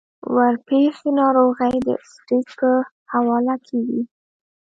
[0.21, 2.71] د ورپېښې ناروغۍ د سټېج پۀ
[3.13, 4.01] حواله کيږي-